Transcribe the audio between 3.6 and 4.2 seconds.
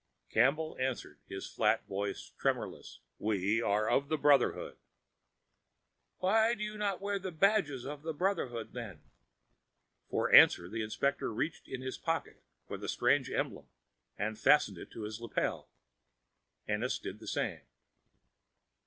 are of the